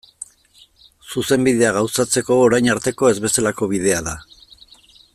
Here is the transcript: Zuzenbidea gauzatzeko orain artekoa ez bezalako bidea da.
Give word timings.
Zuzenbidea 1.13 1.75
gauzatzeko 1.77 2.39
orain 2.47 2.73
artekoa 2.77 3.13
ez 3.17 3.19
bezalako 3.27 3.69
bidea 3.75 4.01
da. 4.09 4.19